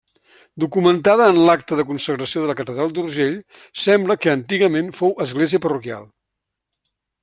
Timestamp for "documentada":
0.61-1.27